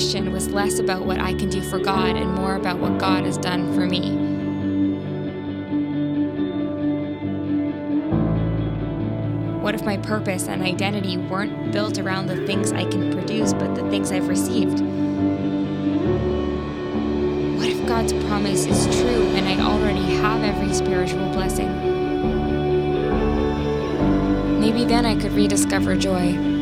[0.00, 3.26] Christian was less about what I can do for God and more about what God
[3.26, 4.12] has done for me.
[9.60, 13.74] What if my purpose and identity weren't built around the things I can produce, but
[13.74, 14.80] the things I've received?
[17.58, 21.68] What if God's promise is true and I already have every spiritual blessing?
[24.58, 26.59] Maybe then I could rediscover joy.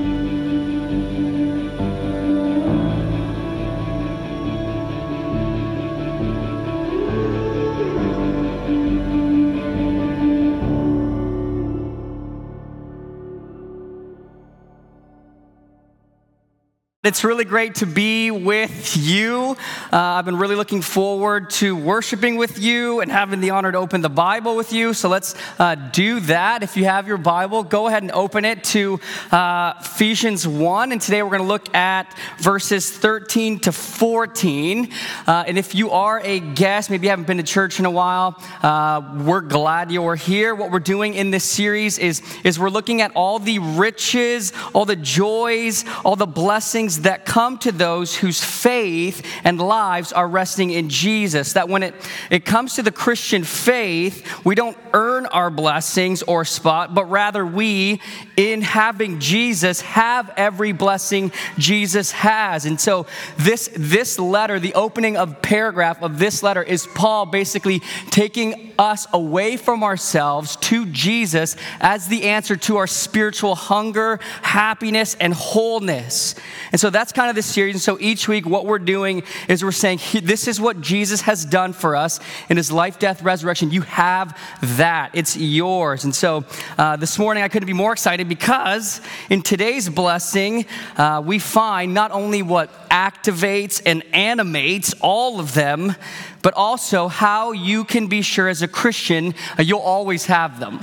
[17.09, 19.57] It's really great to be with you.
[19.91, 23.79] Uh, I've been really looking forward to worshiping with you and having the honor to
[23.79, 24.93] open the Bible with you.
[24.93, 26.63] So let's uh, do that.
[26.63, 29.01] If you have your Bible, go ahead and open it to
[29.31, 30.93] uh, Ephesians 1.
[30.93, 34.93] And today we're going to look at verses 13 to 14.
[35.27, 37.91] Uh, and if you are a guest, maybe you haven't been to church in a
[37.91, 40.55] while, uh, we're glad you're here.
[40.55, 44.85] What we're doing in this series is, is we're looking at all the riches, all
[44.85, 50.71] the joys, all the blessings that come to those whose faith and lives are resting
[50.71, 51.55] in Jesus.
[51.55, 51.95] That when it,
[52.31, 55.78] it comes to the Christian faith, we don't earn our blessings
[56.23, 58.01] or spot, but rather we,
[58.37, 62.65] in having Jesus, have every blessing Jesus has.
[62.65, 67.81] And so this, this letter, the opening of paragraph of this letter is Paul basically
[68.11, 75.17] taking us away from ourselves to Jesus as the answer to our spiritual hunger, happiness,
[75.17, 76.35] and wholeness.
[76.71, 77.75] And so that's kind of the series.
[77.75, 81.45] And so each week, what we're doing is we're saying, This is what Jesus has
[81.45, 83.71] done for us in his life, death, resurrection.
[83.71, 85.37] You have that, it's
[85.69, 86.05] yours.
[86.05, 86.45] And so
[86.79, 90.65] uh, this morning, I couldn't be more excited because in today's blessing,
[90.97, 95.95] uh, we find not only what activates and animates all of them,
[96.41, 100.81] but also how you can be sure as a Christian uh, you'll always have them.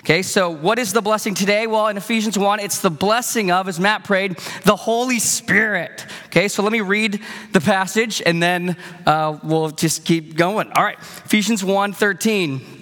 [0.00, 1.66] Okay, so what is the blessing today?
[1.66, 6.06] Well, in Ephesians 1, it's the blessing of, as Matt prayed, the Holy Spirit.
[6.26, 7.20] Okay, so let me read
[7.52, 10.70] the passage and then uh, we'll just keep going.
[10.72, 12.75] All right, Ephesians 1 13.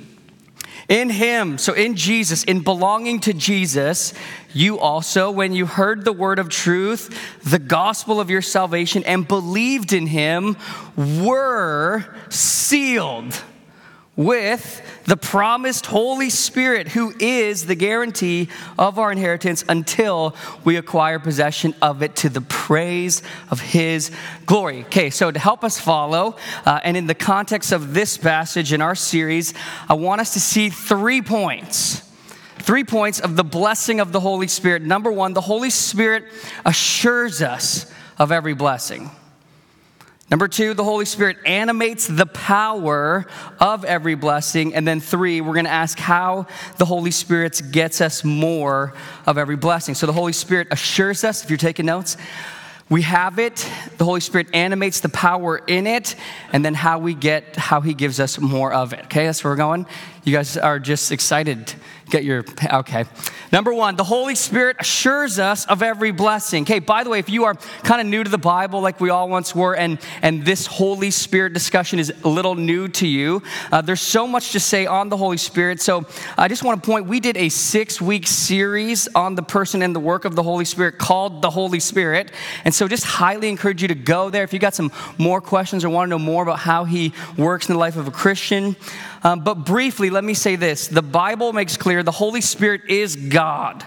[0.89, 4.13] In Him, so in Jesus, in belonging to Jesus,
[4.53, 9.27] you also, when you heard the word of truth, the gospel of your salvation, and
[9.27, 10.57] believed in Him,
[10.97, 13.43] were sealed
[14.17, 18.49] with the promised Holy Spirit, who is the guarantee
[18.79, 24.11] of our inheritance until we acquire possession of it to the praise of His
[24.47, 24.85] glory.
[24.85, 28.81] Okay, so to help us follow, uh, and in the context of this passage in
[28.81, 29.53] our series,
[29.89, 32.03] I want us to see three points.
[32.59, 34.83] Three points of the blessing of the Holy Spirit.
[34.83, 36.25] Number one, the Holy Spirit
[36.65, 39.11] assures us of every blessing.
[40.31, 43.27] Number two, the Holy Spirit animates the power
[43.61, 44.75] of every blessing.
[44.75, 46.47] And then three, we're going to ask how
[46.79, 48.95] the Holy Spirit gets us more
[49.27, 49.95] of every blessing.
[49.95, 52.17] So the Holy Spirit assures us, if you're taking notes,
[52.89, 53.69] we have it.
[53.99, 56.17] The Holy Spirit animates the power in it,
[56.53, 59.05] and then how we get, how He gives us more of it.
[59.05, 59.87] Okay, that's where we're going.
[60.25, 61.75] You guys are just excited
[62.11, 63.05] get your, okay.
[63.53, 66.63] Number one, the Holy Spirit assures us of every blessing.
[66.63, 69.11] Okay, by the way, if you are kind of new to the Bible like we
[69.11, 73.43] all once were, and, and this Holy Spirit discussion is a little new to you,
[73.73, 75.81] uh, there's so much to say on the Holy Spirit.
[75.81, 79.83] So I just want to point, we did a six week series on the person
[79.83, 82.33] and the work of the Holy Spirit called the Holy Spirit.
[82.65, 85.85] And so just highly encourage you to go there if you got some more questions
[85.85, 88.77] or want to know more about how he works in the life of a Christian.
[89.25, 93.17] Um, but briefly, let me say this the Bible makes clear the Holy Spirit is
[93.17, 93.85] God.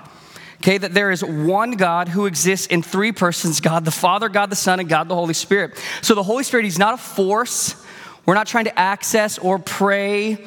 [0.58, 4.50] Okay, that there is one God who exists in three persons God the Father, God
[4.50, 5.78] the Son, and God the Holy Spirit.
[6.02, 7.76] So the Holy Spirit, He's not a force.
[8.26, 10.44] We're not trying to access or pray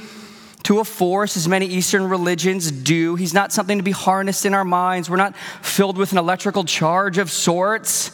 [0.64, 3.14] to a force as many Eastern religions do.
[3.14, 5.08] He's not something to be harnessed in our minds.
[5.08, 8.10] We're not filled with an electrical charge of sorts.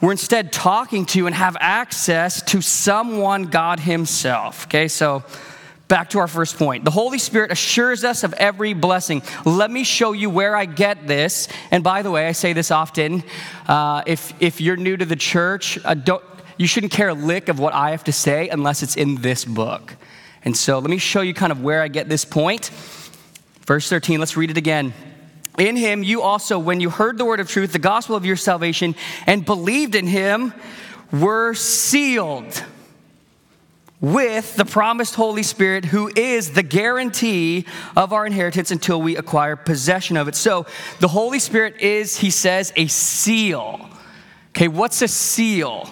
[0.00, 4.66] We're instead talking to and have access to someone, God Himself.
[4.66, 5.24] Okay, so
[5.86, 6.84] Back to our first point.
[6.84, 9.22] The Holy Spirit assures us of every blessing.
[9.44, 11.46] Let me show you where I get this.
[11.70, 13.22] And by the way, I say this often.
[13.68, 16.24] Uh, if, if you're new to the church, uh, don't,
[16.56, 19.44] you shouldn't care a lick of what I have to say unless it's in this
[19.44, 19.94] book.
[20.42, 22.70] And so let me show you kind of where I get this point.
[23.66, 24.94] Verse 13, let's read it again.
[25.58, 28.36] In him, you also, when you heard the word of truth, the gospel of your
[28.36, 28.94] salvation,
[29.26, 30.54] and believed in him,
[31.12, 32.64] were sealed
[34.04, 37.64] with the promised Holy Spirit, who is the guarantee
[37.96, 40.34] of our inheritance until we acquire possession of it.
[40.34, 40.66] So
[41.00, 43.88] the Holy Spirit is, he says, a seal.
[44.50, 45.88] Okay, what's a seal?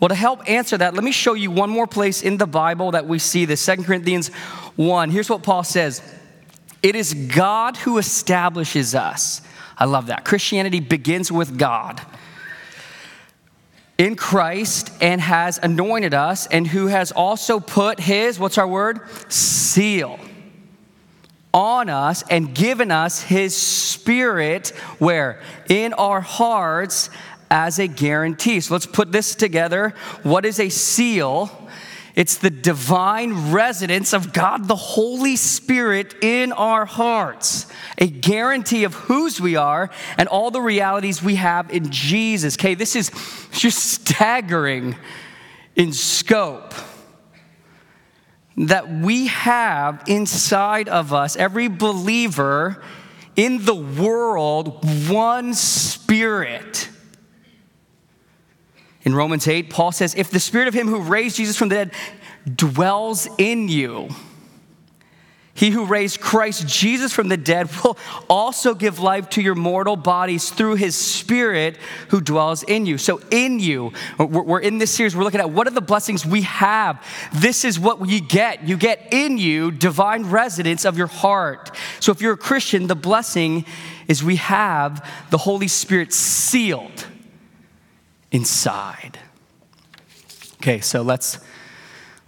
[0.00, 2.90] Well, to help answer that, let me show you one more place in the Bible
[2.90, 4.28] that we see this 2 Corinthians
[4.76, 5.08] 1.
[5.08, 6.02] Here's what Paul says
[6.82, 9.40] It is God who establishes us.
[9.78, 10.26] I love that.
[10.26, 12.02] Christianity begins with God
[13.96, 19.00] in Christ and has anointed us, and who has also put his, what's our word?
[19.30, 20.18] Seal
[21.52, 25.40] on us and given us his spirit where?
[25.68, 27.10] In our hearts
[27.50, 28.58] as a guarantee.
[28.60, 29.94] So let's put this together.
[30.24, 31.63] What is a seal?
[32.14, 37.66] It's the divine residence of God the Holy Spirit in our hearts,
[37.98, 42.56] a guarantee of whose we are and all the realities we have in Jesus.
[42.56, 43.10] Okay, this is
[43.50, 44.96] just staggering
[45.74, 46.72] in scope
[48.56, 52.80] that we have inside of us, every believer
[53.34, 56.88] in the world, one spirit
[59.04, 61.74] in Romans 8, Paul says, If the spirit of him who raised Jesus from the
[61.74, 61.92] dead
[62.56, 64.08] dwells in you,
[65.56, 67.96] he who raised Christ Jesus from the dead will
[68.28, 71.76] also give life to your mortal bodies through his spirit
[72.08, 72.98] who dwells in you.
[72.98, 76.42] So, in you, we're in this series, we're looking at what are the blessings we
[76.42, 77.00] have.
[77.32, 78.66] This is what you get.
[78.66, 81.76] You get in you divine residence of your heart.
[82.00, 83.64] So, if you're a Christian, the blessing
[84.08, 87.06] is we have the Holy Spirit sealed
[88.34, 89.18] inside.
[90.56, 91.38] Okay, so let's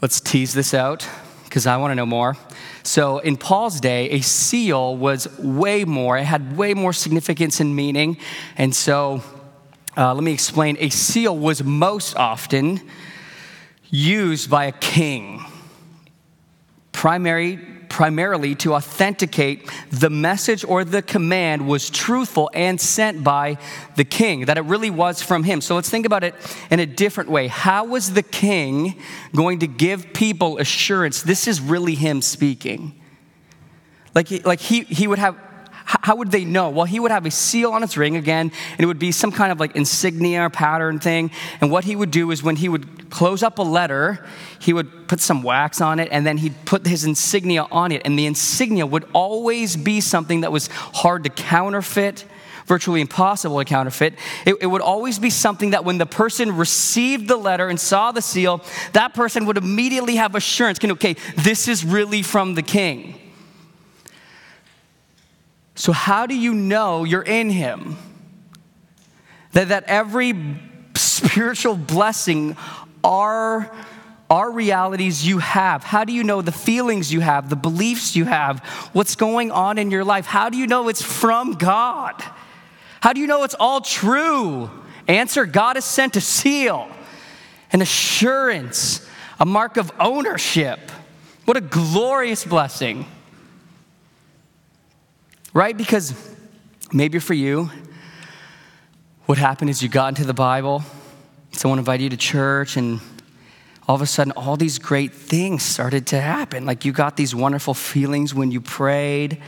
[0.01, 1.07] let's tease this out
[1.45, 2.37] because I want to know more.
[2.85, 7.75] So, in Paul's day, a seal was way more, it had way more significance and
[7.75, 8.19] meaning.
[8.57, 9.23] And so,
[9.97, 10.77] uh, let me explain.
[10.79, 12.81] A seal was most often
[13.91, 15.45] used by a king,
[16.97, 17.59] primary
[17.89, 23.57] primarily to authenticate the message or the command was truthful and sent by
[23.95, 25.61] the king, that it really was from him.
[25.61, 26.35] So let's think about it
[26.71, 27.47] in a different way.
[27.47, 29.01] How was the king
[29.35, 33.01] going to give people assurance this is really him speaking?
[34.15, 35.37] Like, like he, he would have
[35.87, 36.69] how would they know?
[36.71, 39.31] Well, he would have a seal on its ring again, and it would be some
[39.31, 41.31] kind of like insignia pattern thing.
[41.61, 44.27] And what he would do is when he would close up a letter,
[44.59, 48.03] he would put some wax on it, and then he'd put his insignia on it.
[48.05, 52.25] And the insignia would always be something that was hard to counterfeit
[52.67, 54.15] virtually impossible to counterfeit.
[54.45, 58.11] It, it, would always be something that when the person received the letter and saw
[58.11, 58.61] the seal,
[58.93, 63.21] that person would immediately have assurance okay, this is really from the king.
[65.77, 67.97] So, how do you know you're in Him?
[69.53, 70.35] That, that every
[70.95, 72.57] spiritual blessing
[73.05, 73.71] are,
[74.31, 75.85] are realities you have.
[75.85, 78.61] How do you know the feelings you have, the beliefs you have,
[78.95, 80.25] what's going on in your life?
[80.25, 82.23] How do you know it's from God?
[83.01, 84.71] How do you know it's all true?
[85.07, 86.89] Answer God has sent a seal,
[87.71, 89.07] an assurance,
[89.39, 90.81] a mark of ownership.
[91.45, 93.07] What a glorious blessing
[95.57, 95.75] right?
[95.75, 96.13] Because
[96.93, 97.71] maybe for you,
[99.25, 100.83] what happened is you got into the Bible,
[101.53, 103.01] someone invited you to church, and
[103.89, 106.67] all of a sudden, all these great things started to happen.
[106.67, 109.41] Like you got these wonderful feelings when you prayed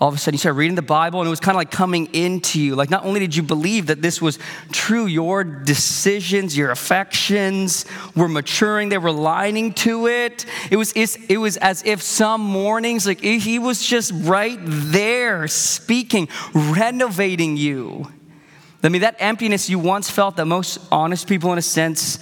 [0.00, 1.70] all of a sudden you started reading the Bible and it was kind of like
[1.70, 2.74] coming into you.
[2.74, 4.40] Like, not only did you believe that this was
[4.72, 7.86] true, your decisions, your affections
[8.16, 10.46] were maturing, they were aligning to it.
[10.68, 16.28] It was, it was as if some mornings, like, he was just right there speaking,
[16.54, 18.10] renovating you.
[18.82, 22.18] I mean, that emptiness you once felt, that most honest people, in a sense,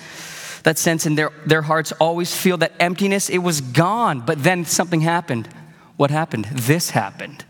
[0.62, 4.20] that sense in their, their hearts always feel that emptiness, it was gone.
[4.20, 5.48] But then something happened.
[5.96, 6.44] What happened?
[6.52, 7.44] This happened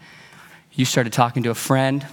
[0.75, 2.07] you started talking to a friend,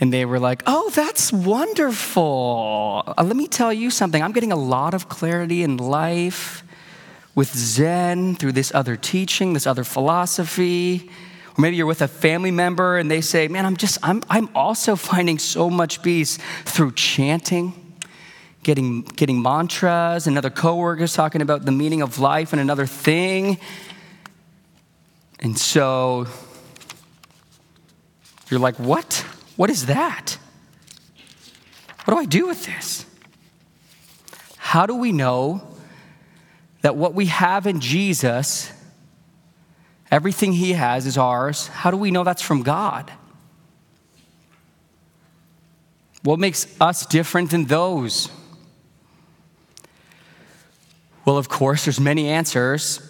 [0.00, 3.04] and they were like, Oh, that's wonderful.
[3.06, 4.22] Uh, let me tell you something.
[4.22, 6.64] I'm getting a lot of clarity in life
[7.34, 11.08] with Zen through this other teaching, this other philosophy.
[11.56, 14.48] Or maybe you're with a family member and they say, Man, I'm just, I'm, I'm
[14.54, 17.74] also finding so much peace through chanting.
[18.64, 23.58] Getting, getting mantras, and other coworkers talking about the meaning of life and another thing.
[25.40, 26.28] And so
[28.52, 29.24] you're like, what?
[29.56, 30.36] What is that?
[32.04, 33.06] What do I do with this?
[34.58, 35.66] How do we know
[36.82, 38.70] that what we have in Jesus,
[40.10, 41.68] everything He has is ours?
[41.68, 43.10] How do we know that's from God?
[46.22, 48.28] What makes us different than those?
[51.24, 53.00] Well, of course, there's many answers.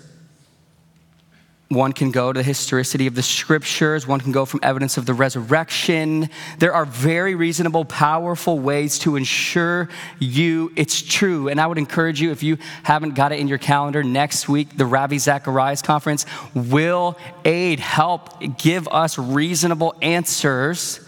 [1.74, 4.06] One can go to the historicity of the scriptures.
[4.06, 6.28] One can go from evidence of the resurrection.
[6.58, 9.88] There are very reasonable, powerful ways to ensure
[10.18, 11.48] you it's true.
[11.48, 14.76] And I would encourage you, if you haven't got it in your calendar, next week,
[14.76, 21.00] the Ravi Zacharias conference will aid, help give us reasonable answers.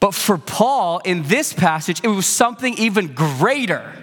[0.00, 3.99] But for Paul, in this passage, it was something even greater.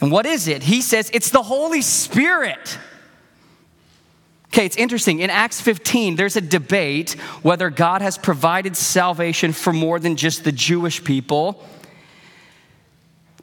[0.00, 0.62] And what is it?
[0.62, 2.78] He says it's the Holy Spirit.
[4.48, 5.20] Okay, it's interesting.
[5.20, 7.12] In Acts 15, there's a debate
[7.42, 11.62] whether God has provided salvation for more than just the Jewish people,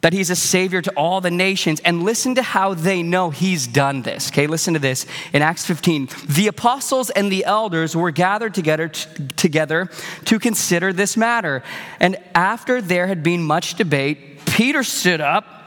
[0.00, 1.80] that He's a Savior to all the nations.
[1.80, 4.28] And listen to how they know He's done this.
[4.30, 5.06] Okay, listen to this.
[5.32, 9.88] In Acts 15, the apostles and the elders were gathered together, t- together
[10.24, 11.62] to consider this matter.
[12.00, 15.63] And after there had been much debate, Peter stood up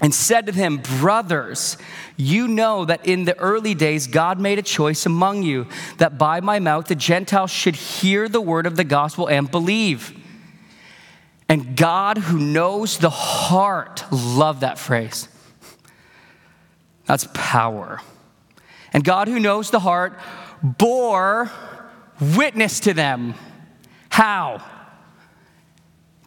[0.00, 1.78] and said to them, Brothers,
[2.16, 5.66] you know that in the early days God made a choice among you
[5.98, 10.12] that by my mouth the Gentiles should hear the word of the gospel and believe.
[11.48, 15.28] And God, who knows the heart, love that phrase.
[17.06, 18.00] That's power.
[18.92, 20.18] And God, who knows the heart,
[20.62, 21.50] bore
[22.20, 23.34] witness to them.
[24.08, 24.62] How?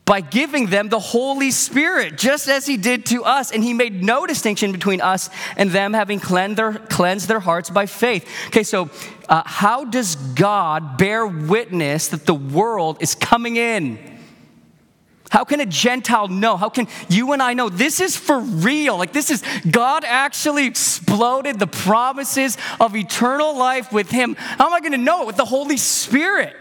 [0.10, 3.52] By giving them the Holy Spirit, just as He did to us.
[3.52, 7.70] And He made no distinction between us and them, having cleansed their, cleansed their hearts
[7.70, 8.28] by faith.
[8.48, 8.90] Okay, so
[9.30, 14.00] uh, how does God bear witness that the world is coming in?
[15.30, 16.58] How can a Gentile know?
[16.58, 18.98] How can you and I know this is for real?
[18.98, 24.34] Like, this is God actually exploded the promises of eternal life with Him.
[24.40, 25.28] How am I going to know it?
[25.28, 26.56] With the Holy Spirit.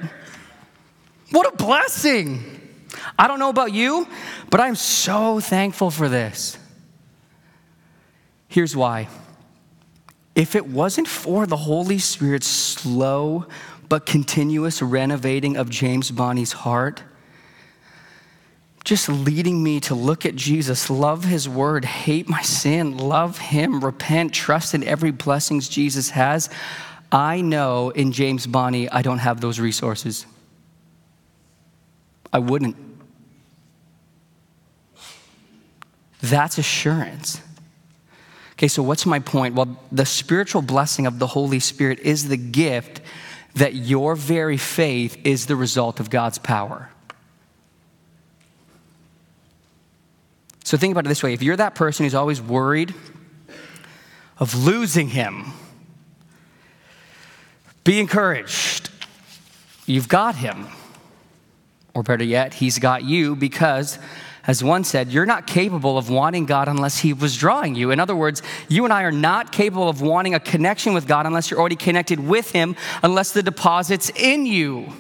[1.30, 2.57] What a blessing.
[3.18, 4.06] I don't know about you,
[4.50, 6.58] but I'm so thankful for this.
[8.48, 9.08] Here's why.
[10.34, 13.46] If it wasn't for the Holy Spirit's slow
[13.88, 17.02] but continuous renovating of James Bonney's heart,
[18.84, 23.84] just leading me to look at Jesus, love his word, hate my sin, love him,
[23.84, 26.48] repent, trust in every blessings Jesus has,
[27.10, 30.24] I know in James Bonney I don't have those resources.
[32.32, 32.76] I wouldn't.
[36.20, 37.40] That's assurance.
[38.52, 39.54] Okay, so what's my point?
[39.54, 43.00] Well, the spiritual blessing of the Holy Spirit is the gift
[43.54, 46.90] that your very faith is the result of God's power.
[50.64, 52.94] So think about it this way if you're that person who's always worried
[54.38, 55.52] of losing Him,
[57.84, 58.90] be encouraged.
[59.86, 60.66] You've got Him.
[61.94, 63.98] Or better yet, He's got you because
[64.48, 67.90] as one said, you're not capable of wanting God unless He was drawing you.
[67.90, 71.26] In other words, you and I are not capable of wanting a connection with God
[71.26, 74.90] unless you're already connected with Him, unless the deposit's in you.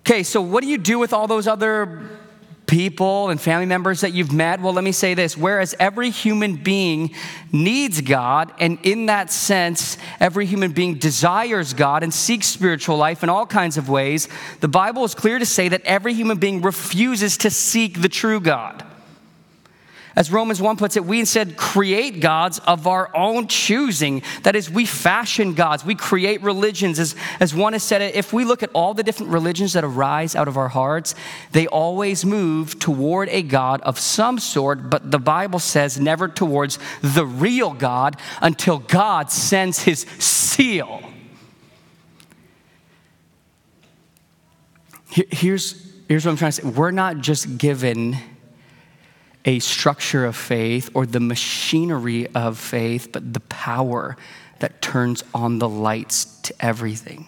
[0.00, 2.08] Okay, so what do you do with all those other
[2.70, 4.60] people and family members that you've met?
[4.60, 7.12] Well, let me say this whereas every human being
[7.52, 13.24] needs God, and in that sense, every human being desires God and seeks spiritual life
[13.24, 14.28] in all kinds of ways,
[14.60, 18.40] the Bible is clear to say that every human being refuses to seek the true
[18.40, 18.86] God.
[20.16, 24.22] As Romans 1 puts it, we instead create gods of our own choosing.
[24.42, 26.98] That is, we fashion gods, we create religions.
[26.98, 29.84] As, as one has said it, if we look at all the different religions that
[29.84, 31.14] arise out of our hearts,
[31.52, 36.78] they always move toward a God of some sort, but the Bible says never towards
[37.02, 41.02] the real God until God sends his seal.
[45.10, 48.16] Here's, here's what I'm trying to say we're not just given
[49.44, 54.16] a structure of faith or the machinery of faith, but the power
[54.58, 57.26] that turns on the lights to everything.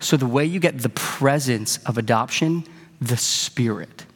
[0.00, 2.64] So, the way you get the presence of adoption,
[3.00, 4.06] the Spirit.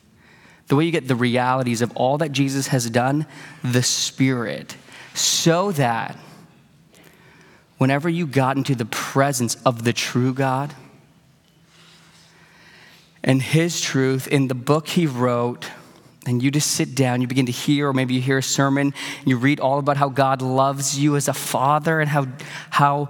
[0.67, 3.27] The way you get the realities of all that Jesus has done,
[3.63, 4.77] the Spirit.
[5.15, 6.17] So that
[7.79, 10.75] whenever you got into the presence of the true God
[13.25, 15.71] and His truth in the book He wrote,
[16.29, 18.93] and you just sit down, you begin to hear, or maybe you hear a sermon,
[19.25, 22.27] you read all about how God loves you as a father and how,
[22.69, 23.09] how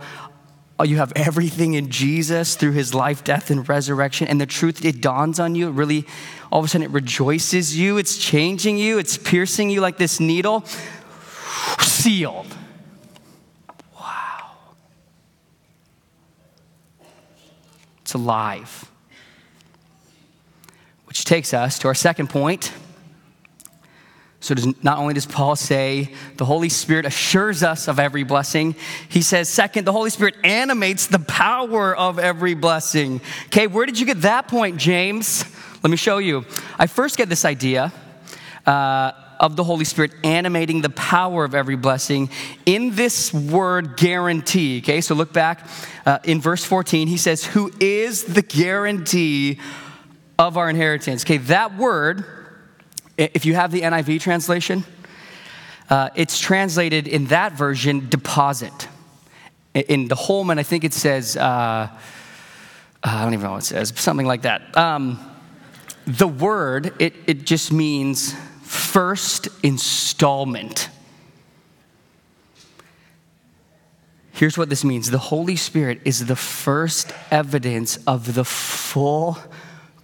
[0.78, 4.28] uh, you have everything in Jesus through his life, death, and resurrection.
[4.28, 5.68] And the truth, it dawns on you.
[5.68, 6.06] It really,
[6.52, 7.98] all of a sudden, it rejoices you.
[7.98, 8.98] It's changing you.
[8.98, 10.64] It's piercing you like this needle.
[11.80, 12.54] Sealed.
[13.98, 14.52] Wow.
[18.02, 18.88] It's alive.
[21.06, 22.72] Which takes us to our second point
[24.40, 28.76] So, does, not only does Paul say the Holy Spirit assures us of every blessing,
[29.09, 33.21] he says, second, the Holy Spirit animates the power of every blessing.
[33.47, 35.45] Okay, where did you get that point, James?
[35.83, 36.45] Let me show you.
[36.78, 37.92] I first get this idea
[38.64, 42.30] uh, of the Holy Spirit animating the power of every blessing
[42.64, 44.78] in this word guarantee.
[44.78, 45.66] Okay, so look back
[46.07, 47.09] uh, in verse 14.
[47.09, 49.59] He says, Who is the guarantee
[50.38, 51.25] of our inheritance?
[51.25, 52.25] Okay, that word
[53.18, 54.84] if you have the NIV translation,
[55.90, 58.88] uh, it's translated in that version deposit.
[59.75, 61.88] In the Holman, I think it says, uh, uh,
[63.02, 64.76] I don't even know what it says, something like that.
[64.76, 65.18] Um,
[66.06, 70.88] the word, it, it just means first installment.
[74.32, 79.38] Here's what this means the Holy Spirit is the first evidence of the full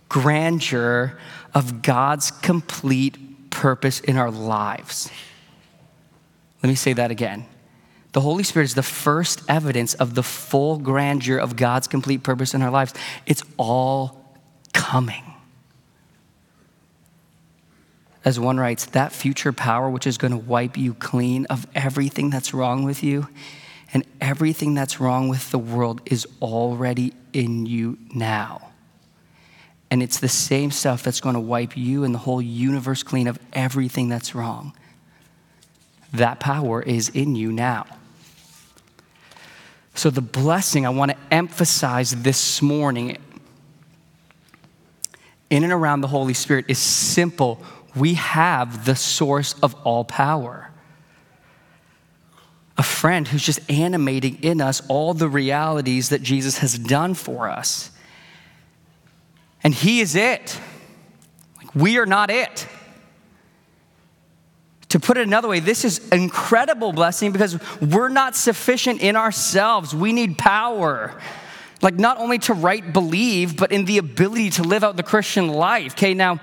[0.09, 1.17] grandeur
[1.55, 5.11] of God's complete purpose in our lives.
[6.63, 7.47] Let me say that again.
[8.13, 12.55] The Holy Spirit is the first evidence of the full grandeur of God's complete purpose
[12.55, 12.95] in our lives.
[13.27, 14.25] It's all
[14.73, 15.25] coming.
[18.25, 22.31] As one writes, that future power which is going to wipe you clean of everything
[22.31, 23.29] that's wrong with you
[23.93, 28.71] and everything that's wrong with the world is already in you now.
[29.95, 33.29] And it's the same stuff that's going to wipe you and the whole universe clean
[33.29, 34.73] of everything that's wrong.
[36.13, 37.87] That power is in you now.
[39.95, 43.19] So, the blessing I want to emphasize this morning
[45.49, 47.63] in and around the Holy Spirit is simple.
[47.95, 50.73] We have the source of all power.
[52.77, 57.49] A friend who's just animating in us all the realities that Jesus has done for
[57.49, 57.93] us.
[59.65, 60.61] And He is it.
[61.57, 62.69] Like, we are not it.
[64.91, 69.93] To put it another way, this is incredible blessing because we're not sufficient in ourselves.
[69.93, 71.21] We need power.
[71.83, 75.49] Like, not only to right believe, but in the ability to live out the Christian
[75.49, 75.95] life.
[75.95, 76.39] Okay, now,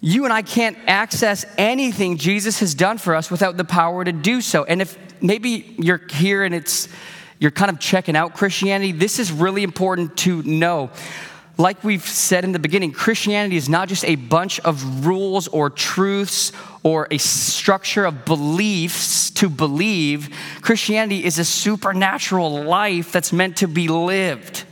[0.00, 4.12] you and I can't access anything Jesus has done for us without the power to
[4.12, 4.64] do so.
[4.64, 6.88] And if maybe you're here and it's
[7.38, 10.90] you're kind of checking out Christianity, this is really important to know
[11.56, 15.70] like we've said in the beginning, Christianity is not just a bunch of rules or
[15.70, 20.36] truths or a structure of beliefs to believe.
[20.62, 24.64] Christianity is a supernatural life that's meant to be lived.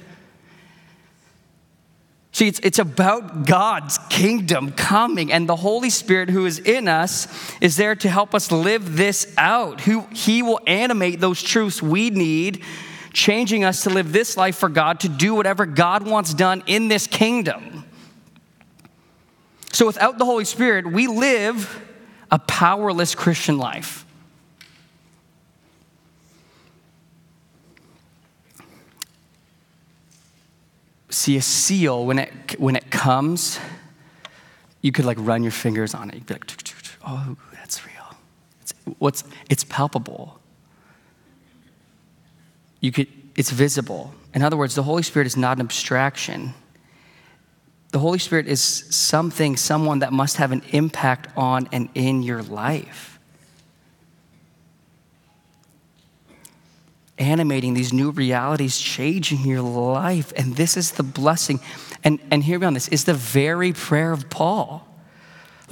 [2.32, 7.28] See, it's, it's about God's kingdom coming, and the Holy Spirit who is in us
[7.60, 9.82] is there to help us live this out.
[9.82, 12.64] Who, he will animate those truths we need
[13.12, 16.88] changing us to live this life for God, to do whatever God wants done in
[16.88, 17.85] this kingdom.
[19.72, 21.81] So without the Holy Spirit, we live
[22.31, 24.07] a powerless Christian life.
[31.11, 33.59] See, a seal, when it, when it comes,
[34.81, 36.14] you could like run your fingers on it.
[36.14, 36.51] You'd be like,
[37.07, 38.16] oh, that's real.
[38.62, 40.41] It's, what's, it's palpable
[42.82, 44.12] you could, it's visible.
[44.34, 46.52] In other words, the Holy Spirit is not an abstraction.
[47.92, 52.42] The Holy Spirit is something, someone that must have an impact on and in your
[52.42, 53.18] life.
[57.18, 60.32] Animating these new realities, changing your life.
[60.36, 61.60] And this is the blessing.
[62.02, 64.88] And, and hear me on this, is the very prayer of Paul.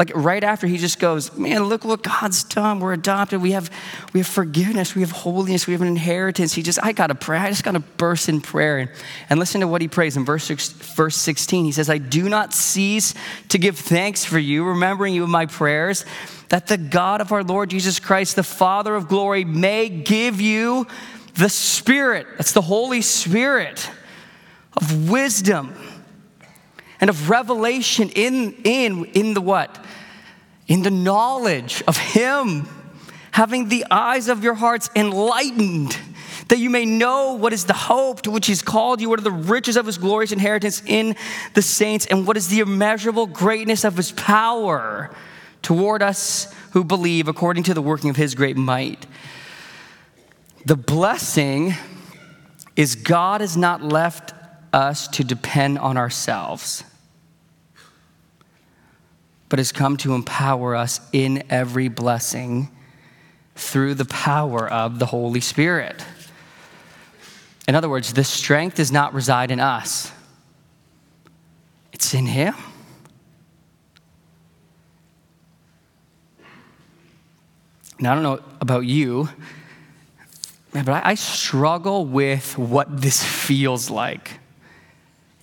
[0.00, 2.80] Like right after he just goes, man, look what God's done.
[2.80, 3.42] We're adopted.
[3.42, 3.70] We have,
[4.14, 4.94] we have forgiveness.
[4.94, 5.66] We have holiness.
[5.66, 6.54] We have an inheritance.
[6.54, 7.36] He just, I got to pray.
[7.36, 8.78] I just got to burst in prayer.
[8.78, 8.90] And,
[9.28, 11.66] and listen to what he prays in verse, verse 16.
[11.66, 13.12] He says, I do not cease
[13.50, 16.06] to give thanks for you, remembering you in my prayers,
[16.48, 20.86] that the God of our Lord Jesus Christ, the Father of glory, may give you
[21.34, 22.26] the Spirit.
[22.38, 23.90] That's the Holy Spirit
[24.78, 25.74] of wisdom
[27.00, 29.82] and of revelation in, in, in the what?
[30.68, 32.68] In the knowledge of Him,
[33.32, 35.96] having the eyes of your hearts enlightened,
[36.48, 39.22] that you may know what is the hope to which He's called you, what are
[39.22, 41.16] the riches of His glorious inheritance in
[41.54, 45.10] the saints, and what is the immeasurable greatness of His power
[45.62, 49.06] toward us who believe according to the working of His great might.
[50.66, 51.74] The blessing
[52.76, 54.34] is God has not left
[54.72, 56.84] us to depend on ourselves
[59.50, 62.70] but has come to empower us in every blessing
[63.56, 66.02] through the power of the Holy Spirit.
[67.68, 70.10] In other words, the strength does not reside in us,
[71.92, 72.54] it's in Him.
[77.98, 79.28] Now, I don't know about you,
[80.72, 84.39] but I, struggle with what this feels like.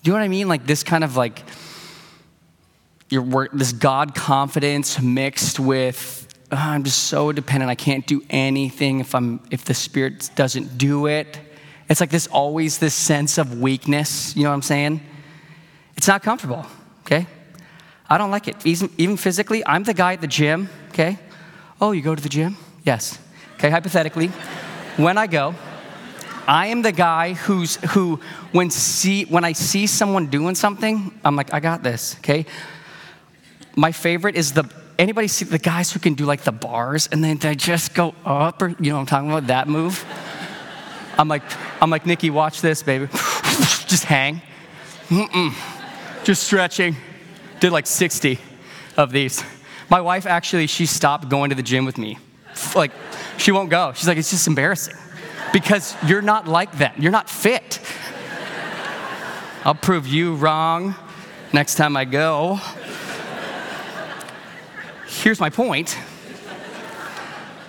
[0.08, 0.48] Do you know what I mean?
[0.48, 1.44] Like this kind of like
[3.10, 7.70] your work, this God confidence mixed with oh, I'm just so dependent.
[7.70, 11.38] I can't do anything if I'm if the Spirit doesn't do it.
[11.90, 14.34] It's like this always this sense of weakness.
[14.34, 15.02] You know what I'm saying?
[15.98, 16.66] It's not comfortable.
[17.02, 17.28] Okay,
[18.10, 18.66] I don't like it.
[18.66, 20.70] Even, even physically, I'm the guy at the gym.
[20.92, 21.20] Okay,
[21.82, 22.56] oh, you go to the gym?
[22.86, 23.20] Yes.
[23.56, 24.28] Okay, hypothetically,
[24.96, 25.54] when I go.
[26.48, 28.22] I am the guy who's who
[28.54, 32.46] when see when I see someone doing something, I'm like, I got this, okay?
[33.76, 37.22] My favorite is the anybody see the guys who can do like the bars and
[37.22, 40.06] then they just go up or you know I'm talking about that move?
[41.18, 41.44] I'm like,
[41.82, 43.08] I'm like, Nikki, watch this, baby.
[43.88, 44.42] just hang.
[45.10, 45.54] Mm-mm.
[46.24, 46.96] Just stretching.
[47.60, 48.40] Did like 60
[48.98, 49.44] of these.
[49.90, 52.20] My wife actually, she stopped going to the gym with me.
[52.76, 52.92] Like,
[53.38, 53.94] she won't go.
[53.96, 54.96] She's like, it's just embarrassing
[55.54, 57.02] because you're not like that.
[57.02, 57.80] You're not fit.
[59.64, 60.96] I'll prove you wrong
[61.54, 62.60] next time I go.
[65.08, 65.98] Here's my point.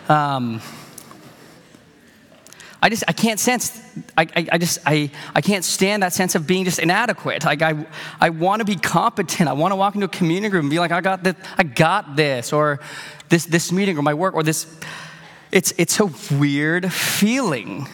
[0.09, 0.61] Um,
[2.81, 3.83] I just I can't sense
[4.17, 7.45] I, I, I, just I, I can't stand that sense of being just inadequate.
[7.45, 7.87] Like I
[8.21, 9.49] I want to be competent.
[9.49, 11.65] I want to walk into a community group and be like I got this I
[11.65, 12.81] got this or
[13.29, 14.67] this this meeting or my work or this
[15.51, 17.89] it's it's a weird feeling.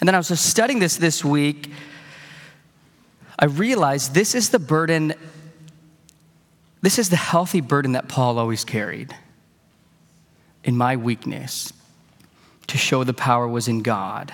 [0.00, 1.70] And then I was just studying this this week.
[3.38, 5.14] I realized this is the burden
[6.82, 9.14] this is the healthy burden that Paul always carried
[10.64, 11.72] in my weakness
[12.68, 14.32] to show the power was in God.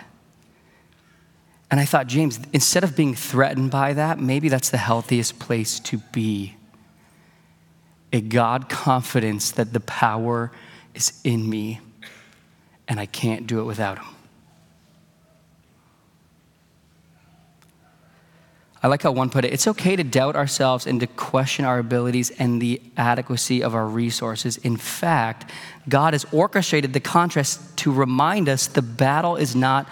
[1.70, 5.80] And I thought, James, instead of being threatened by that, maybe that's the healthiest place
[5.80, 6.54] to be.
[8.12, 10.52] A God confidence that the power
[10.96, 11.80] is in me
[12.88, 14.06] and I can't do it without Him.
[18.82, 21.78] I like how one put it it's okay to doubt ourselves and to question our
[21.78, 24.58] abilities and the adequacy of our resources.
[24.58, 25.50] In fact,
[25.88, 29.88] God has orchestrated the contrast to remind us the battle is not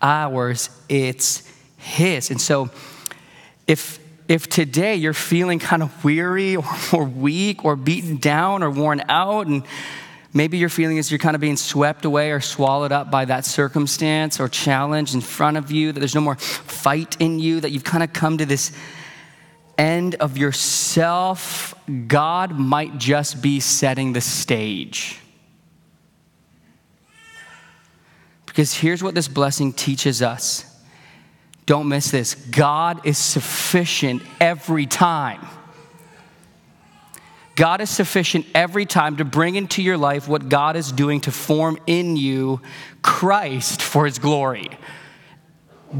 [0.00, 2.30] ours, it's His.
[2.30, 2.70] And so,
[3.66, 8.70] if if today you're feeling kind of weary or, or weak or beaten down or
[8.70, 9.62] worn out and
[10.38, 13.44] Maybe your feeling is you're kind of being swept away or swallowed up by that
[13.44, 17.72] circumstance or challenge in front of you, that there's no more fight in you, that
[17.72, 18.70] you've kind of come to this
[19.76, 21.74] end of yourself.
[22.06, 25.18] God might just be setting the stage.
[28.46, 30.64] Because here's what this blessing teaches us.
[31.66, 32.36] Don't miss this.
[32.36, 35.44] God is sufficient every time.
[37.58, 41.32] God is sufficient every time to bring into your life what God is doing to
[41.32, 42.60] form in you
[43.02, 44.70] Christ for his glory.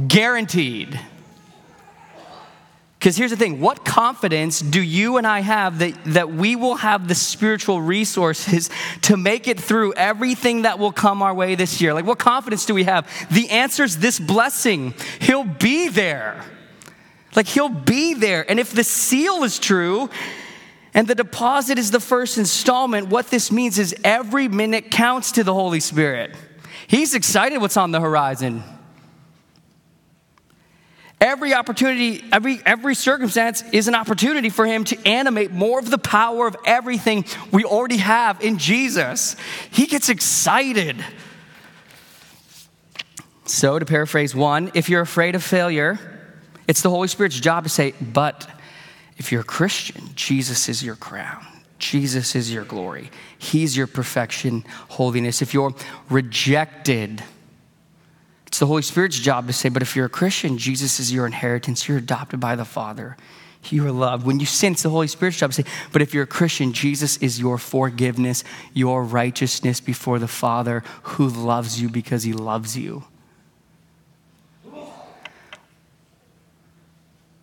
[0.06, 1.00] Guaranteed.
[2.96, 6.76] Because here's the thing what confidence do you and I have that, that we will
[6.76, 8.70] have the spiritual resources
[9.02, 11.92] to make it through everything that will come our way this year?
[11.92, 13.10] Like, what confidence do we have?
[13.32, 14.94] The answer is this blessing.
[15.20, 16.44] He'll be there.
[17.34, 18.48] Like, He'll be there.
[18.48, 20.08] And if the seal is true,
[20.98, 23.06] and the deposit is the first installment.
[23.06, 26.34] What this means is every minute counts to the Holy Spirit.
[26.88, 28.64] He's excited what's on the horizon.
[31.20, 35.98] Every opportunity, every, every circumstance is an opportunity for him to animate more of the
[35.98, 39.36] power of everything we already have in Jesus.
[39.70, 40.96] He gets excited.
[43.44, 46.00] So, to paraphrase one, if you're afraid of failure,
[46.66, 48.48] it's the Holy Spirit's job to say, but
[49.18, 51.44] if you're a Christian, Jesus is your crown.
[51.78, 53.10] Jesus is your glory.
[53.36, 55.42] He's your perfection, holiness.
[55.42, 55.74] If you're
[56.08, 57.22] rejected,
[58.46, 61.26] it's the Holy Spirit's job to say, but if you're a Christian, Jesus is your
[61.26, 61.86] inheritance.
[61.86, 63.16] You're adopted by the Father.
[63.70, 64.24] You are loved.
[64.24, 66.72] When you sin, it's the Holy Spirit's job to say, but if you're a Christian,
[66.72, 72.76] Jesus is your forgiveness, your righteousness before the Father who loves you because he loves
[72.76, 73.04] you.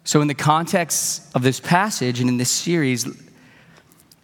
[0.06, 3.08] So, in the context of this passage and in this series,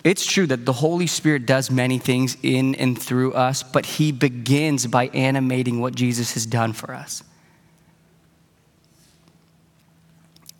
[0.03, 4.11] it's true that the Holy Spirit does many things in and through us, but He
[4.11, 7.23] begins by animating what Jesus has done for us.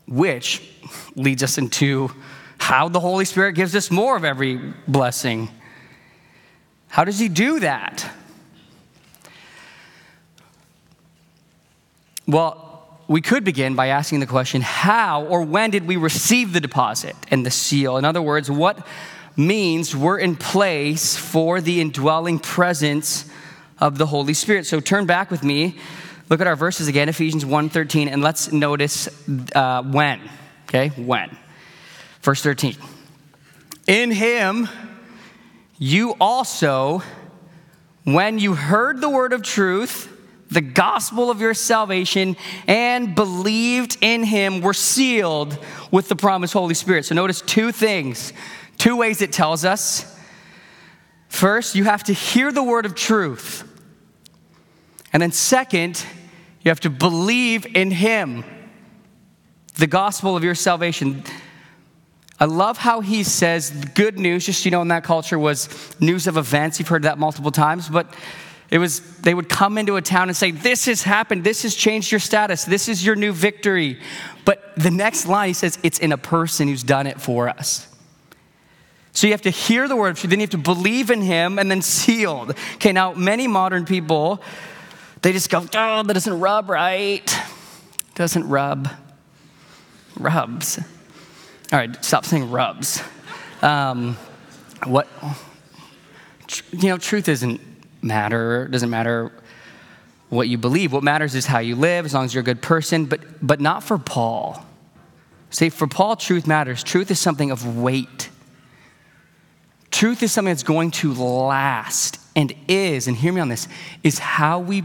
[0.08, 0.68] Which
[1.16, 2.12] leads us into
[2.58, 5.50] how the Holy Spirit gives us more of every blessing.
[6.88, 8.12] How does He do that?
[12.28, 12.71] Well,
[13.12, 17.14] we could begin by asking the question how or when did we receive the deposit
[17.30, 17.98] and the seal?
[17.98, 18.88] In other words, what
[19.36, 23.30] means we're in place for the indwelling presence
[23.80, 24.66] of the Holy Spirit.
[24.66, 25.78] So turn back with me.
[26.30, 29.10] Look at our verses again, Ephesians 1:13, and let's notice
[29.54, 30.22] uh, when.
[30.70, 31.36] Okay, when.
[32.22, 32.78] Verse 13.
[33.88, 34.70] In him
[35.78, 37.02] you also,
[38.06, 40.11] when you heard the word of truth,
[40.52, 42.36] the gospel of your salvation,
[42.68, 45.58] and believed in him, were sealed
[45.90, 47.06] with the promised Holy Spirit.
[47.06, 48.34] So notice two things,
[48.78, 50.06] two ways it tells us.
[51.30, 53.68] First, you have to hear the word of truth.
[55.14, 56.06] And then, second,
[56.62, 58.44] you have to believe in Him,
[59.76, 61.24] the gospel of your salvation.
[62.42, 66.28] I love how he says good news, just you know, in that culture was news
[66.28, 66.80] of events.
[66.80, 68.14] You've heard that multiple times, but
[68.72, 71.76] it was they would come into a town and say, This has happened, this has
[71.76, 74.00] changed your status, this is your new victory.
[74.46, 77.88] But the next line he says, It's in a person who's done it for us.
[79.12, 81.70] So you have to hear the word, then you have to believe in him and
[81.70, 82.56] then sealed.
[82.76, 84.42] Okay, now many modern people
[85.22, 87.38] they just go, oh, that doesn't rub right.
[88.16, 88.90] Doesn't rub.
[90.18, 90.80] Rubs.
[91.72, 93.04] All right, stop saying rubs.
[93.62, 94.18] Um,
[94.86, 95.08] what,
[96.72, 97.62] you know, truth doesn't
[98.02, 98.68] matter.
[98.68, 99.32] Doesn't matter
[100.30, 100.94] what you believe.
[100.94, 103.60] What matters is how you live, as long as you're a good person, but, but
[103.60, 104.66] not for Paul.
[105.50, 106.84] See, for Paul, truth matters.
[106.84, 108.30] Truth is something of weight.
[109.92, 113.68] Truth is something that's going to last and is, and hear me on this,
[114.04, 114.84] is how we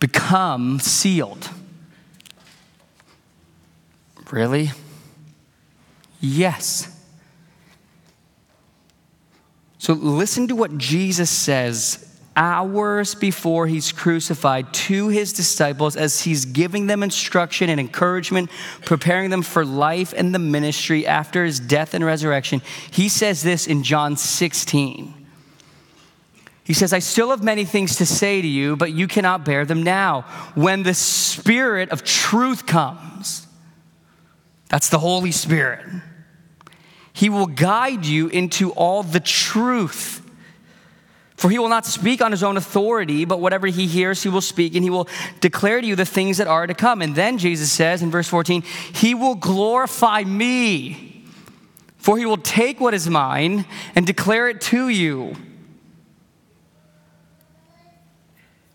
[0.00, 1.50] become sealed.
[4.30, 4.70] Really?
[6.20, 6.97] Yes.
[9.78, 12.04] So listen to what Jesus says
[12.36, 18.48] hours before he's crucified to his disciples as he's giving them instruction and encouragement,
[18.84, 22.62] preparing them for life and the ministry after his death and resurrection.
[22.92, 25.14] He says this in John 16.
[26.62, 29.64] He says, I still have many things to say to you, but you cannot bear
[29.64, 30.22] them now.
[30.54, 33.46] When the Spirit of truth comes,
[34.68, 35.86] that's the Holy Spirit,
[37.18, 40.22] He will guide you into all the truth.
[41.36, 44.40] For he will not speak on his own authority, but whatever he hears, he will
[44.40, 45.08] speak, and he will
[45.40, 47.00] declare to you the things that are to come.
[47.00, 48.62] And then Jesus says in verse 14,
[48.94, 51.24] He will glorify me,
[51.96, 55.36] for he will take what is mine and declare it to you.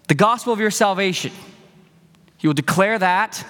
[0.07, 1.31] the gospel of your salvation.
[2.37, 3.43] He will declare that.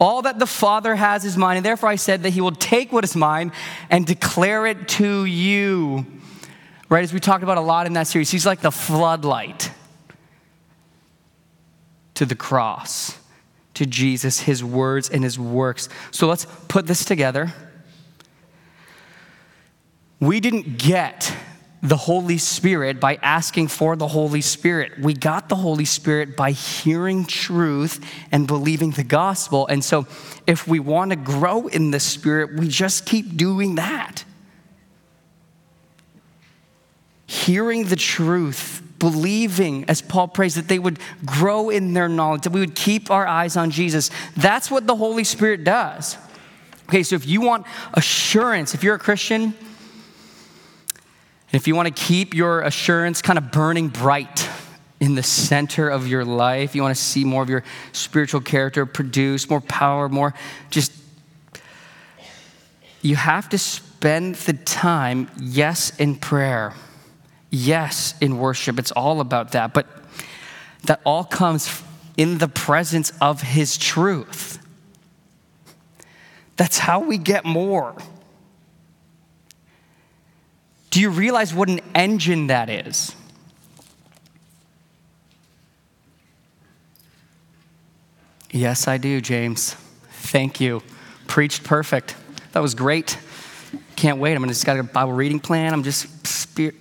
[0.00, 2.92] All that the Father has is mine, and therefore I said that He will take
[2.92, 3.52] what is mine
[3.90, 6.06] and declare it to you.
[6.88, 9.70] Right, as we talked about a lot in that series, He's like the floodlight
[12.14, 13.18] to the cross,
[13.74, 15.88] to Jesus, His words and His works.
[16.10, 17.52] So let's put this together.
[20.20, 21.34] We didn't get
[21.84, 24.98] the Holy Spirit by asking for the Holy Spirit.
[24.98, 29.66] We got the Holy Spirit by hearing truth and believing the gospel.
[29.66, 30.06] And so,
[30.46, 34.24] if we want to grow in the Spirit, we just keep doing that.
[37.26, 42.52] Hearing the truth, believing, as Paul prays, that they would grow in their knowledge, that
[42.52, 44.10] we would keep our eyes on Jesus.
[44.38, 46.16] That's what the Holy Spirit does.
[46.88, 49.54] Okay, so if you want assurance, if you're a Christian,
[51.54, 54.48] if you want to keep your assurance kind of burning bright
[55.00, 57.62] in the center of your life, you want to see more of your
[57.92, 60.34] spiritual character produce, more power, more
[60.70, 60.92] just,
[63.02, 66.72] you have to spend the time, yes, in prayer,
[67.50, 68.78] yes, in worship.
[68.78, 69.74] It's all about that.
[69.74, 69.86] But
[70.84, 71.82] that all comes
[72.16, 74.58] in the presence of His truth.
[76.56, 77.96] That's how we get more.
[80.94, 83.16] Do you realize what an engine that is?
[88.52, 89.74] Yes, I do, James.
[90.08, 90.84] Thank you.
[91.26, 92.14] Preached perfect.
[92.52, 93.18] That was great.
[93.96, 94.36] Can't wait.
[94.36, 95.72] I'm just got a Bible reading plan.
[95.72, 96.76] I'm just spirit.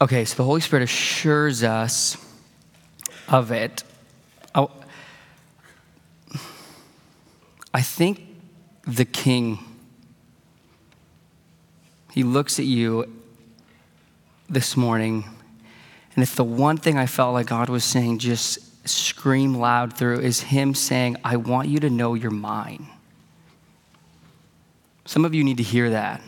[0.00, 2.16] Okay, so the Holy Spirit assures us
[3.26, 3.82] of it.
[4.54, 4.70] Oh,
[7.74, 8.33] I think
[8.86, 9.58] the king.
[12.12, 13.12] He looks at you
[14.48, 15.24] this morning,
[16.14, 20.20] and if the one thing I felt like God was saying, just scream loud through,
[20.20, 22.86] is Him saying, I want you to know you're mine.
[25.06, 26.20] Some of you need to hear that.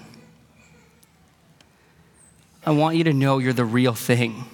[2.65, 4.45] I want you to know you're the real thing.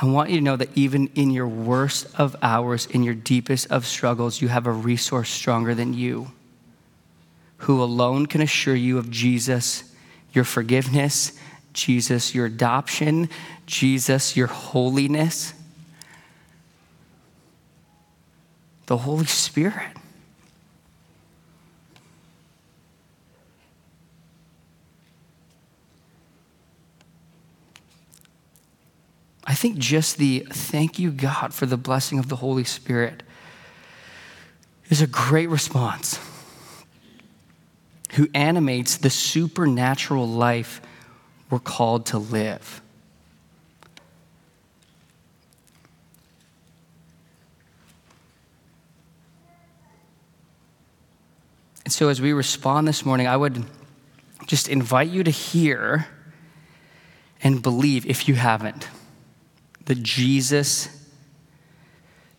[0.00, 3.70] I want you to know that even in your worst of hours, in your deepest
[3.70, 6.32] of struggles, you have a resource stronger than you,
[7.58, 9.84] who alone can assure you of Jesus,
[10.32, 11.38] your forgiveness,
[11.72, 13.28] Jesus, your adoption,
[13.66, 15.54] Jesus, your holiness,
[18.86, 19.96] the Holy Spirit.
[29.44, 33.22] I think just the thank you, God, for the blessing of the Holy Spirit
[34.90, 36.18] is a great response.
[38.14, 40.80] Who animates the supernatural life
[41.50, 42.82] we're called to live.
[51.84, 53.64] And so, as we respond this morning, I would
[54.46, 56.06] just invite you to hear
[57.42, 58.88] and believe, if you haven't,
[59.86, 60.88] that Jesus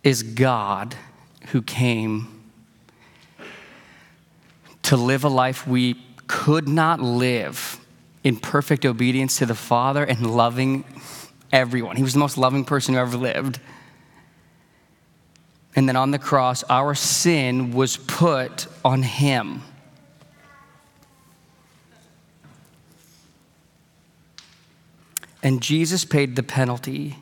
[0.04, 0.94] is God
[1.48, 2.39] who came
[4.90, 5.94] to live a life we
[6.26, 7.78] could not live
[8.24, 10.84] in perfect obedience to the Father and loving
[11.52, 11.94] everyone.
[11.94, 13.60] He was the most loving person who ever lived.
[15.76, 19.62] And then on the cross, our sin was put on him.
[25.40, 27.16] And Jesus paid the penalty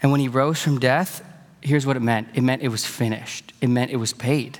[0.00, 1.22] and when he rose from death,
[1.60, 4.58] here's what it meant it meant it was finished, it meant it was paid.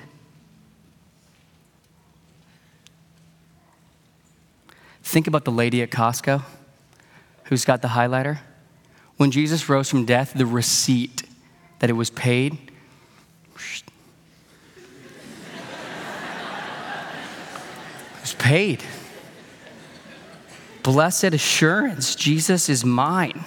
[5.11, 6.40] Think about the lady at Costco
[7.46, 8.38] who's got the highlighter.
[9.16, 11.25] When Jesus rose from death, the receipt
[11.81, 12.57] that it was paid.
[13.57, 13.90] it
[18.20, 18.85] was paid.
[20.85, 23.44] Blessed assurance, Jesus is mine.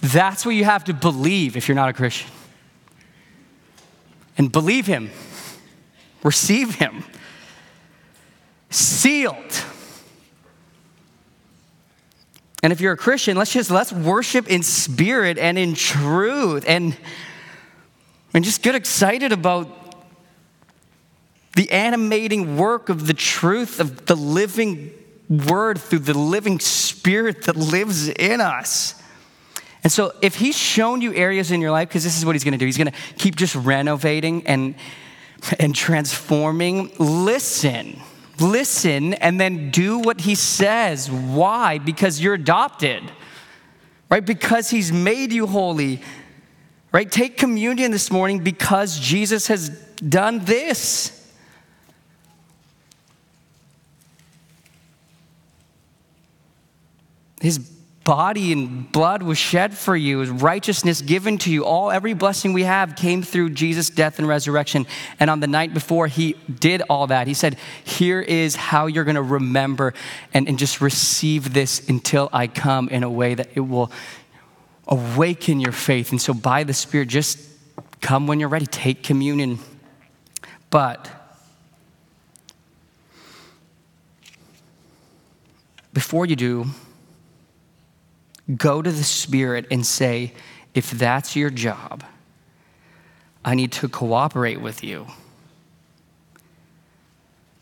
[0.00, 2.30] That's what you have to believe if you're not a Christian.
[4.38, 5.10] And believe Him,
[6.24, 7.04] receive Him,
[8.70, 9.64] sealed.
[12.62, 16.96] And if you're a Christian, let's just let's worship in spirit and in truth and
[18.34, 19.68] and just get excited about
[21.54, 24.92] the animating work of the truth of the living
[25.28, 28.94] word through the living spirit that lives in us.
[29.84, 32.44] And so, if he's shown you areas in your life, because this is what he's
[32.44, 34.74] going to do, he's going to keep just renovating and,
[35.58, 36.92] and transforming.
[36.98, 38.00] Listen,
[38.40, 41.10] listen, and then do what he says.
[41.10, 41.78] Why?
[41.78, 43.02] Because you're adopted,
[44.10, 44.24] right?
[44.24, 46.00] Because he's made you holy,
[46.92, 47.10] right?
[47.10, 51.14] Take communion this morning because Jesus has done this.
[57.40, 57.77] His
[58.08, 61.66] body and blood was shed for you, righteousness given to you.
[61.66, 64.86] All every blessing we have came through Jesus' death and resurrection.
[65.20, 69.04] And on the night before he did all that, he said, Here is how you're
[69.04, 69.92] going to remember
[70.32, 73.92] and, and just receive this until I come in a way that it will
[74.86, 76.10] awaken your faith.
[76.10, 77.38] And so by the Spirit, just
[78.00, 79.58] come when you're ready, take communion.
[80.70, 81.10] But
[85.92, 86.68] before you do,
[88.56, 90.32] Go to the Spirit and say,
[90.74, 92.04] if that's your job,
[93.44, 95.06] I need to cooperate with you.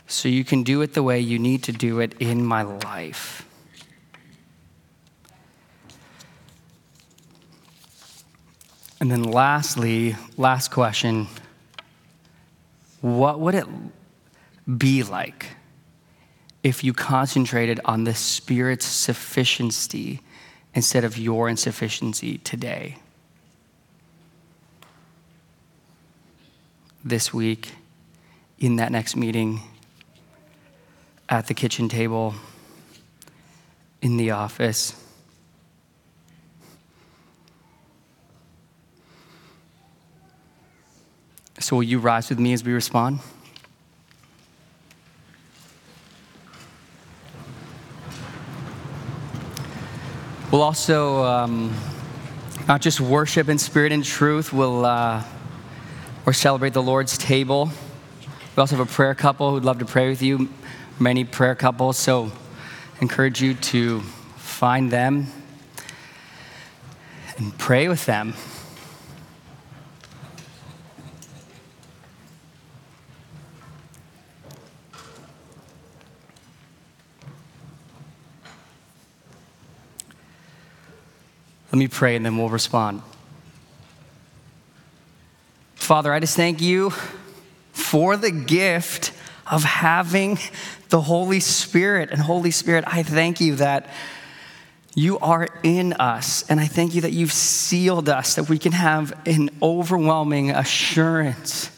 [0.06, 3.46] So you can do it the way you need to do it in my life.
[9.00, 11.26] And then, lastly, last question
[13.02, 13.66] what would it
[14.78, 15.46] be like
[16.62, 20.20] if you concentrated on the Spirit's sufficiency
[20.76, 22.98] instead of your insufficiency today.
[27.02, 27.72] This week,
[28.58, 29.62] in that next meeting,
[31.30, 32.34] at the kitchen table,
[34.02, 34.94] in the office.
[41.58, 43.20] So, will you rise with me as we respond?
[50.52, 51.74] We'll also um,
[52.68, 55.24] not just worship in spirit and truth, we'll uh,
[56.24, 57.70] or celebrate the Lord's table.
[58.54, 60.48] We also have a prayer couple who'd love to pray with you,
[61.00, 61.98] many prayer couples.
[61.98, 62.30] So
[63.00, 64.02] encourage you to
[64.36, 65.26] find them
[67.36, 68.34] and pray with them.
[81.76, 83.02] Let me pray and then we'll respond.
[85.74, 86.88] Father, I just thank you
[87.74, 89.12] for the gift
[89.46, 90.38] of having
[90.88, 92.10] the Holy Spirit.
[92.10, 93.90] And Holy Spirit, I thank you that
[94.94, 96.48] you are in us.
[96.48, 101.70] And I thank you that you've sealed us, that we can have an overwhelming assurance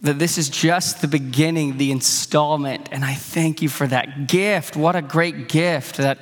[0.00, 2.88] that this is just the beginning, the installment.
[2.90, 4.76] And I thank you for that gift.
[4.76, 6.18] What a great gift that,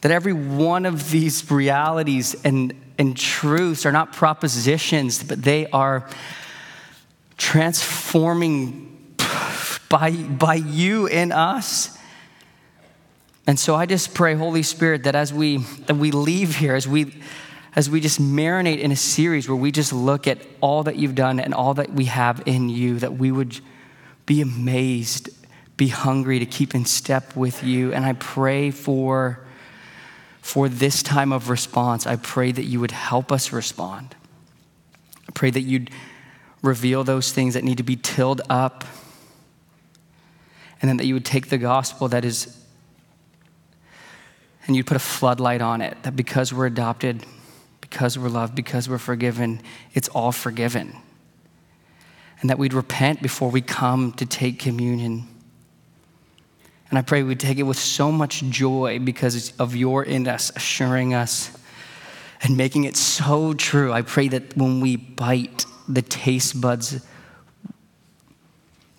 [0.00, 6.08] that every one of these realities and, and truths are not propositions, but they are
[7.36, 9.16] transforming
[9.88, 11.98] by, by you in us.
[13.46, 16.86] And so I just pray, Holy Spirit, that as we, that we leave here, as
[16.86, 17.20] we,
[17.74, 21.14] as we just marinate in a series where we just look at all that you've
[21.14, 23.60] done and all that we have in you, that we would
[24.26, 25.30] be amazed,
[25.76, 27.92] be hungry to keep in step with you.
[27.92, 29.44] And I pray for,
[30.40, 34.16] for this time of response, I pray that you would help us respond.
[35.28, 35.90] I pray that you'd
[36.62, 38.84] reveal those things that need to be tilled up,
[40.80, 42.56] and then that you would take the gospel that is,
[44.66, 47.24] and you'd put a floodlight on it, that because we're adopted,
[47.80, 49.60] because we're loved, because we're forgiven,
[49.94, 50.96] it's all forgiven.
[52.40, 55.28] And that we'd repent before we come to take communion.
[56.90, 60.50] And I pray we'd take it with so much joy because of your in us,
[60.56, 61.56] assuring us
[62.42, 63.92] and making it so true.
[63.92, 67.04] I pray that when we bite, the taste buds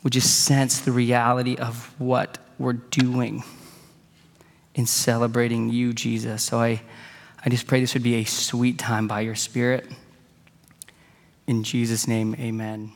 [0.04, 3.44] would just sense the reality of what we're doing
[4.74, 6.44] in celebrating you, Jesus.
[6.44, 6.82] So I,
[7.46, 9.88] I just pray this would be a sweet time by your Spirit.
[11.46, 12.94] In Jesus' name, amen.